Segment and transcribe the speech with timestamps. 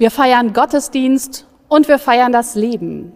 [0.00, 3.12] Wir feiern Gottesdienst und wir feiern das Leben.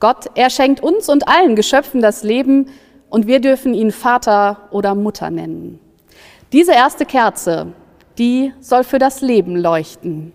[0.00, 2.70] Gott, er schenkt uns und allen Geschöpfen das Leben
[3.10, 5.78] und wir dürfen ihn Vater oder Mutter nennen.
[6.50, 7.74] Diese erste Kerze,
[8.16, 10.32] die soll für das Leben leuchten.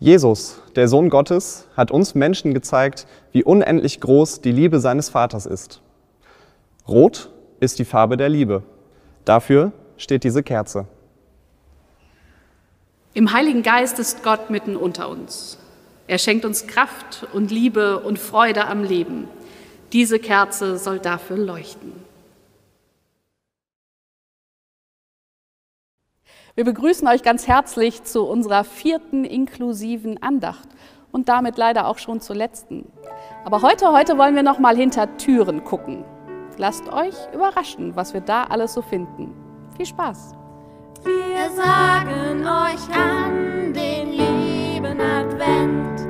[0.00, 5.46] Jesus, der Sohn Gottes, hat uns Menschen gezeigt, wie unendlich groß die Liebe seines Vaters
[5.46, 5.82] ist.
[6.88, 7.30] Rot
[7.60, 8.64] ist die Farbe der Liebe.
[9.24, 10.88] Dafür steht diese Kerze.
[13.16, 15.56] Im Heiligen Geist ist Gott mitten unter uns.
[16.06, 19.26] Er schenkt uns Kraft und Liebe und Freude am Leben.
[19.94, 21.94] Diese Kerze soll dafür leuchten.
[26.56, 30.68] Wir begrüßen euch ganz herzlich zu unserer vierten inklusiven Andacht
[31.10, 32.84] und damit leider auch schon zur letzten.
[33.46, 36.04] Aber heute, heute wollen wir noch mal hinter Türen gucken.
[36.58, 39.32] Lasst euch überraschen, was wir da alles so finden.
[39.78, 40.34] Viel Spaß!
[41.04, 46.05] Wir sagen euch an den lieben Advent,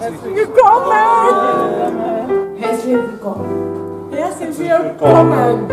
[0.00, 0.96] Willkommen!
[2.56, 4.10] Herzlich willkommen!
[4.10, 5.68] Herzlich willkommen!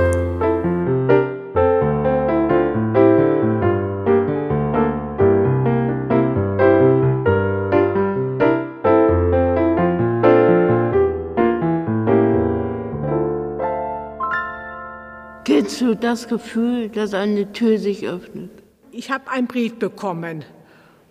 [15.45, 18.51] Kennst du das Gefühl, dass eine Tür sich öffnet?
[18.91, 20.43] Ich habe einen Brief bekommen,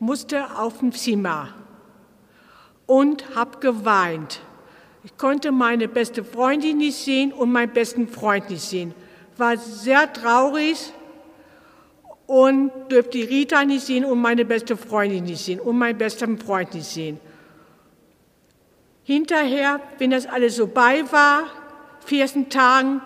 [0.01, 1.49] musste auf dem Zimmer
[2.87, 4.41] und habe geweint.
[5.05, 8.95] Ich konnte meine beste Freundin nicht sehen und meinen besten Freund nicht sehen.
[9.37, 10.93] War sehr traurig
[12.27, 16.39] und dürfte die Rita nicht sehen und meine beste Freundin nicht sehen und meinen besten
[16.39, 17.21] Freund nicht sehen.
[19.05, 21.45] Hinterher, wenn das alles so bei war,
[22.07, 23.01] 14 Tagen,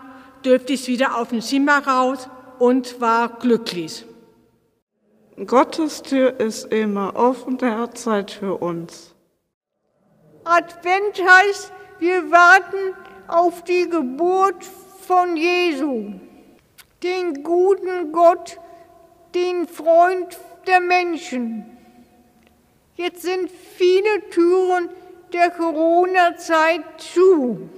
[0.44, 4.06] dürfte ich wieder auf dem Zimmer raus und war glücklich.
[5.46, 9.14] Gottes Tür ist immer offen, er hat Zeit für uns.
[10.44, 12.94] Advent heißt, wir warten
[13.28, 14.64] auf die Geburt
[15.06, 16.14] von Jesu,
[17.02, 18.58] den guten Gott,
[19.34, 21.76] den Freund der Menschen.
[22.96, 24.88] Jetzt sind viele Türen
[25.32, 27.68] der Corona-Zeit zu.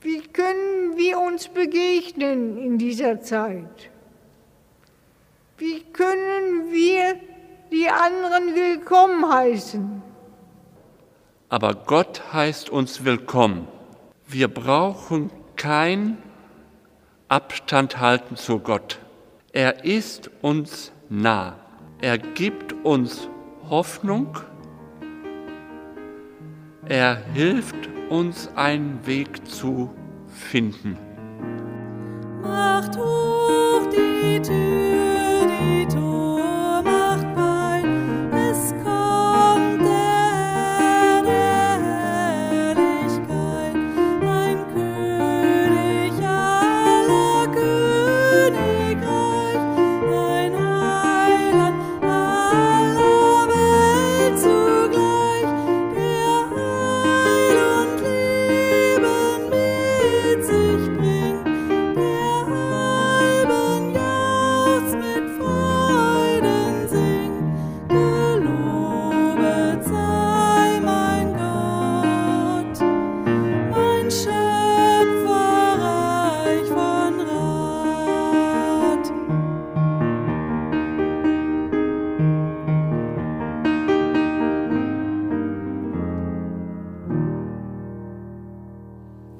[0.00, 3.90] Wie können wir uns begegnen in dieser Zeit?
[5.58, 7.16] Wie können wir
[7.70, 10.05] die anderen willkommen heißen?
[11.48, 13.68] Aber Gott heißt uns willkommen.
[14.26, 16.18] Wir brauchen kein
[17.28, 18.98] Abstand halten zu Gott.
[19.52, 21.54] Er ist uns nah.
[22.00, 23.28] Er gibt uns
[23.70, 24.36] Hoffnung.
[26.88, 29.94] Er hilft uns einen Weg zu
[30.26, 30.98] finden.
[32.42, 34.85] Macht hoch die Tür,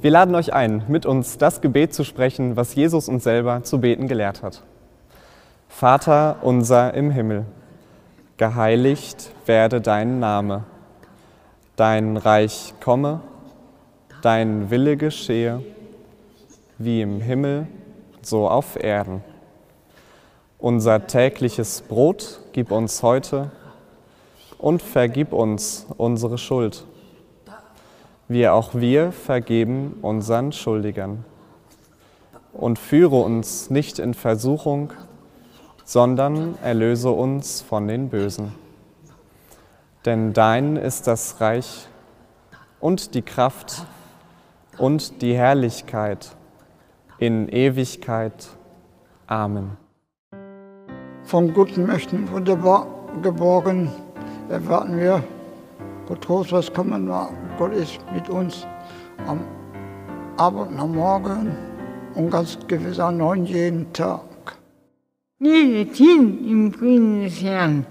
[0.07, 3.81] Wir laden euch ein, mit uns das Gebet zu sprechen, was Jesus uns selber zu
[3.81, 4.63] beten gelehrt hat.
[5.69, 7.45] Vater unser im Himmel,
[8.37, 10.63] geheiligt werde dein Name,
[11.75, 13.21] dein Reich komme,
[14.23, 15.61] dein Wille geschehe,
[16.79, 17.67] wie im Himmel,
[18.23, 19.25] so auf Erden.
[20.61, 23.51] Unser tägliches Brot gib uns heute
[24.57, 26.87] und vergib uns unsere Schuld
[28.29, 31.25] wie auch wir vergeben unseren Schuldigern.
[32.57, 34.93] und führe uns nicht in Versuchung,
[35.85, 38.53] sondern erlöse uns von den Bösen.
[40.05, 41.87] Denn dein ist das Reich
[42.81, 43.85] und die Kraft
[44.79, 46.35] und die Herrlichkeit
[47.19, 48.49] in Ewigkeit.
[49.27, 49.77] Amen.
[51.25, 52.87] Von guten Mächten wunderbar
[53.23, 53.91] geborgen
[54.49, 55.23] erwarten wir
[56.07, 57.31] getrost, was kommen mag.
[57.59, 58.67] Gott ist mit uns
[59.27, 59.41] am
[60.37, 61.57] Abend und am Morgen
[62.15, 64.21] und ganz gewiss an neun jeden Tag.
[65.39, 67.87] Geht hin im Frieden des Herrn.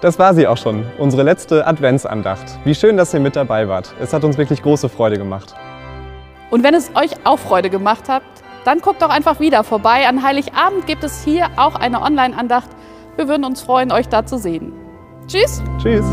[0.00, 2.44] Das war sie auch schon, unsere letzte Adventsandacht.
[2.64, 3.92] Wie schön, dass ihr mit dabei wart.
[4.00, 5.56] Es hat uns wirklich große Freude gemacht.
[6.50, 8.22] Und wenn es euch auch Freude gemacht hat,
[8.64, 10.06] dann guckt doch einfach wieder vorbei.
[10.06, 12.68] An Heiligabend gibt es hier auch eine Online-Andacht.
[13.16, 14.72] Wir würden uns freuen, euch da zu sehen.
[15.28, 15.62] Tschüss!
[15.78, 16.06] Tschüss!